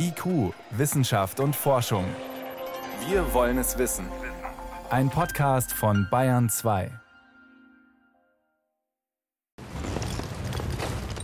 [0.00, 2.04] IQ, Wissenschaft und Forschung.
[3.08, 4.06] Wir wollen es wissen.
[4.90, 6.92] Ein Podcast von Bayern 2.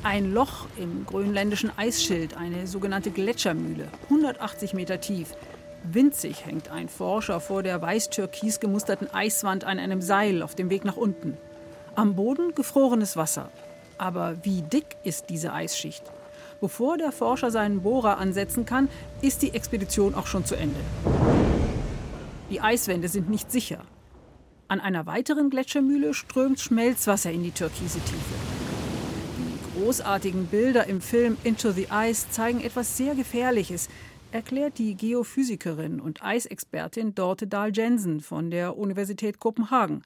[0.02, 5.34] Ein Loch im grönländischen Eisschild, eine sogenannte Gletschermühle, 180 Meter tief.
[5.84, 10.84] Winzig hängt ein Forscher vor der weiß-türkis gemusterten Eiswand an einem Seil auf dem Weg
[10.84, 11.36] nach unten.
[11.94, 13.50] Am Boden gefrorenes Wasser.
[13.98, 16.02] Aber wie dick ist diese Eisschicht?
[16.64, 18.88] Bevor der Forscher seinen Bohrer ansetzen kann,
[19.20, 20.80] ist die Expedition auch schon zu Ende.
[22.48, 23.84] Die Eiswände sind nicht sicher.
[24.66, 28.34] An einer weiteren Gletschermühle strömt Schmelzwasser in die türkise Tiefe.
[29.36, 33.90] Die großartigen Bilder im Film Into the Ice zeigen etwas sehr Gefährliches,
[34.32, 40.02] erklärt die Geophysikerin und Eisexpertin Dorte Dahl-Jensen von der Universität Kopenhagen.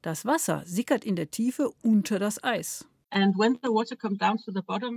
[0.00, 2.86] Das Wasser sickert in der Tiefe unter das Eis.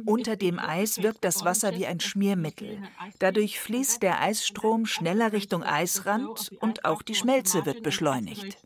[0.05, 2.84] Unter dem Eis wirkt das Wasser wie ein Schmiermittel.
[3.20, 8.57] Dadurch fließt der Eisstrom schneller Richtung Eisrand und auch die Schmelze wird beschleunigt.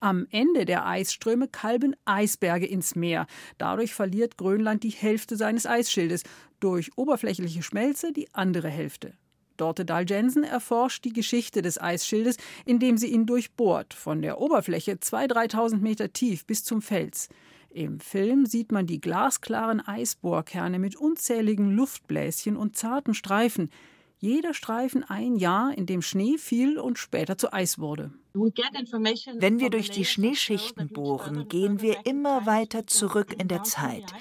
[0.00, 3.28] Am Ende der Eisströme kalben Eisberge ins Meer.
[3.58, 6.24] Dadurch verliert Grönland die Hälfte seines Eisschildes,
[6.58, 9.14] durch oberflächliche Schmelze die andere Hälfte.
[9.56, 14.94] Dorte Dahl Jensen erforscht die Geschichte des Eisschildes, indem sie ihn durchbohrt, von der Oberfläche
[14.94, 17.28] 2.000, 3.000 Meter tief bis zum Fels.
[17.74, 23.70] Im Film sieht man die glasklaren Eisbohrkerne mit unzähligen Luftbläschen und zarten Streifen.
[24.18, 28.12] Jeder Streifen ein Jahr, in dem Schnee fiel und später zu Eis wurde.
[28.34, 34.12] Wenn wir durch die Schneeschichten bohren, gehen wir immer weiter zurück in der Zeit.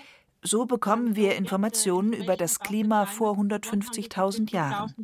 [0.41, 4.95] So bekommen wir Informationen über das Klima vor 150.000 Jahren.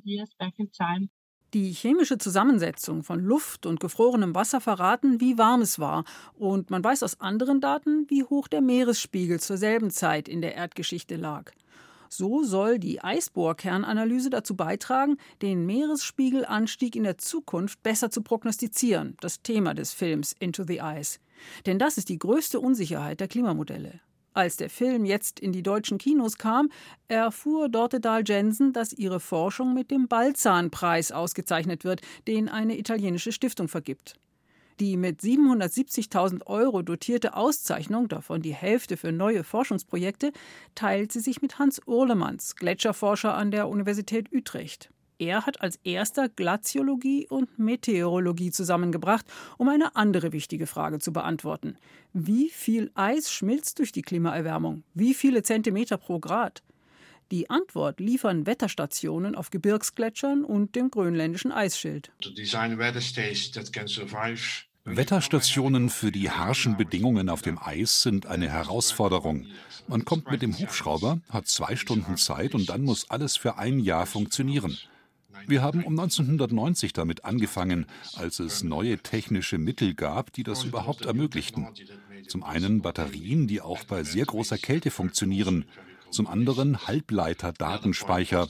[1.54, 6.04] Die chemische Zusammensetzung von Luft und gefrorenem Wasser verraten, wie warm es war.
[6.34, 10.56] Und man weiß aus anderen Daten, wie hoch der Meeresspiegel zur selben Zeit in der
[10.56, 11.52] Erdgeschichte lag.
[12.10, 19.42] So soll die Eisbohrkernanalyse dazu beitragen, den Meeresspiegelanstieg in der Zukunft besser zu prognostizieren, das
[19.42, 21.20] Thema des Films Into the Ice.
[21.66, 24.02] Denn das ist die größte Unsicherheit der Klimamodelle.
[24.38, 26.70] Als der Film jetzt in die deutschen Kinos kam,
[27.08, 33.68] erfuhr Dorte Dahl-Jensen, dass ihre Forschung mit dem Balzan-Preis ausgezeichnet wird, den eine italienische Stiftung
[33.68, 34.14] vergibt.
[34.80, 40.32] Die mit 770.000 Euro dotierte Auszeichnung, davon die Hälfte für neue Forschungsprojekte,
[40.76, 44.92] teilt sie sich mit Hans Urlemanns, Gletscherforscher an der Universität Utrecht.
[45.20, 49.26] Er hat als erster Glaziologie und Meteorologie zusammengebracht,
[49.58, 51.78] um eine andere wichtige Frage zu beantworten.
[52.14, 54.84] Wie viel Eis schmilzt durch die Klimaerwärmung?
[54.94, 56.62] Wie viele Zentimeter pro Grad?
[57.32, 62.12] Die Antwort liefern Wetterstationen auf Gebirgsgletschern und dem grönländischen Eisschild.
[64.86, 69.48] Wetterstationen für die harschen Bedingungen auf dem Eis sind eine Herausforderung.
[69.88, 73.80] Man kommt mit dem Hubschrauber, hat zwei Stunden Zeit und dann muss alles für ein
[73.80, 74.78] Jahr funktionieren.
[75.46, 81.06] Wir haben um 1990 damit angefangen, als es neue technische Mittel gab, die das überhaupt
[81.06, 81.68] ermöglichten.
[82.28, 85.66] Zum einen Batterien, die auch bei sehr großer Kälte funktionieren,
[86.10, 88.48] zum anderen Halbleiter-Datenspeicher.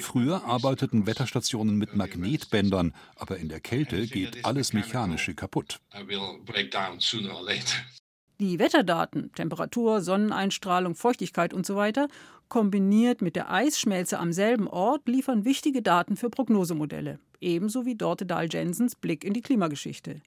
[0.00, 5.80] Früher arbeiteten Wetterstationen mit Magnetbändern, aber in der Kälte geht alles Mechanische kaputt.
[8.38, 11.92] Die Wetterdaten, Temperatur, Sonneneinstrahlung, Feuchtigkeit usw.
[11.94, 12.06] So
[12.48, 18.26] kombiniert mit der Eisschmelze am selben Ort liefern wichtige Daten für Prognosemodelle, ebenso wie Dorte
[18.26, 20.20] Dahl-Jensens Blick in die Klimageschichte.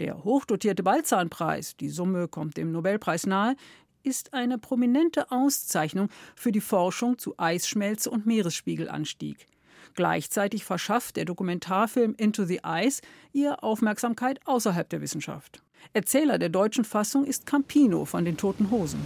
[0.00, 3.54] Der hochdotierte Balzan-Preis, die Summe kommt dem Nobelpreis nahe,
[4.02, 9.46] ist eine prominente Auszeichnung für die Forschung zu Eisschmelze und Meeresspiegelanstieg.
[9.94, 13.02] Gleichzeitig verschafft der Dokumentarfilm Into the Ice
[13.32, 15.62] ihr Aufmerksamkeit außerhalb der Wissenschaft.
[15.92, 19.00] Erzähler der deutschen Fassung ist Campino von den Toten Hosen.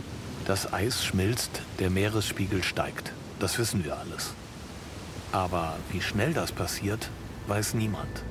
[0.46, 3.12] Das Eis schmilzt, der Meeresspiegel steigt.
[3.38, 4.34] Das wissen wir alles.
[5.32, 7.10] Aber wie schnell das passiert,
[7.46, 8.24] weiß niemand.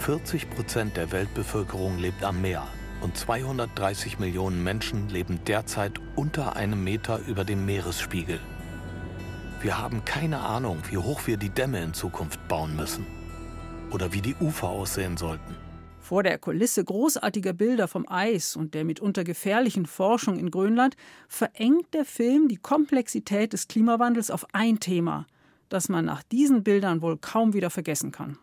[0.00, 2.66] 40 Prozent der Weltbevölkerung lebt am Meer
[3.00, 8.40] und 230 Millionen Menschen leben derzeit unter einem Meter über dem Meeresspiegel.
[9.64, 13.06] Wir haben keine Ahnung, wie hoch wir die Dämme in Zukunft bauen müssen
[13.90, 15.56] oder wie die Ufer aussehen sollten.
[16.00, 21.94] Vor der Kulisse großartiger Bilder vom Eis und der mitunter gefährlichen Forschung in Grönland verengt
[21.94, 25.26] der Film die Komplexität des Klimawandels auf ein Thema,
[25.70, 28.36] das man nach diesen Bildern wohl kaum wieder vergessen kann.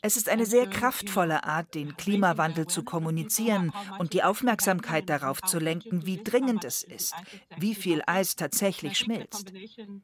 [0.00, 5.58] Es ist eine sehr kraftvolle Art, den Klimawandel zu kommunizieren und die Aufmerksamkeit darauf zu
[5.58, 7.24] lenken, wie dringend es ist,
[7.56, 9.52] wie viel Eis tatsächlich schmilzt.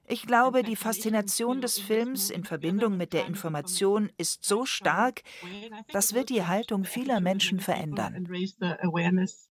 [0.06, 5.22] Ich glaube, die Faszination des Films in Verbindung mit der Information ist so stark,
[5.90, 8.22] das wird die Haltung vieler Menschen verändern.